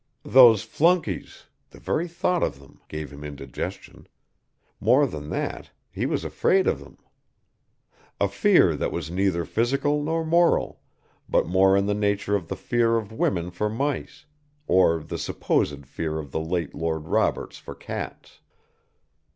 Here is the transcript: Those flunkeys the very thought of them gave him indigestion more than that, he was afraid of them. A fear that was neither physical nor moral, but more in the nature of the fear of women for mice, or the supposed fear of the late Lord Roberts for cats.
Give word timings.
Those 0.25 0.63
flunkeys 0.63 1.43
the 1.69 1.79
very 1.79 2.07
thought 2.07 2.41
of 2.41 2.59
them 2.59 2.81
gave 2.87 3.13
him 3.13 3.23
indigestion 3.23 4.07
more 4.79 5.05
than 5.05 5.29
that, 5.29 5.69
he 5.91 6.07
was 6.07 6.25
afraid 6.25 6.65
of 6.65 6.79
them. 6.79 6.97
A 8.19 8.27
fear 8.27 8.75
that 8.75 8.91
was 8.91 9.11
neither 9.11 9.45
physical 9.45 10.01
nor 10.01 10.25
moral, 10.25 10.81
but 11.29 11.45
more 11.45 11.77
in 11.77 11.85
the 11.85 11.93
nature 11.93 12.35
of 12.35 12.47
the 12.47 12.55
fear 12.55 12.97
of 12.97 13.11
women 13.11 13.51
for 13.51 13.69
mice, 13.69 14.25
or 14.65 15.03
the 15.03 15.19
supposed 15.19 15.85
fear 15.85 16.17
of 16.17 16.31
the 16.31 16.41
late 16.41 16.73
Lord 16.73 17.05
Roberts 17.07 17.59
for 17.59 17.75
cats. 17.75 18.39